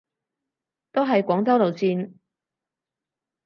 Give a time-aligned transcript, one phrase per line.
[0.91, 2.13] 都係廣州路線